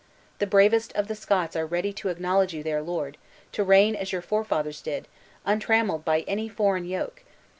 [0.39, 3.19] The bravest of the Scots are ready to acknowledge you their lord,
[3.51, 5.07] to reign as your forefathers did,
[5.45, 7.23] untrammeled by any foreign yoke.